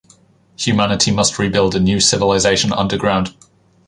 Humanity 0.57 1.11
must 1.11 1.37
rebuild 1.37 1.75
a 1.75 1.79
new 1.79 1.99
civilization 1.99 2.73
underground. 2.73 3.35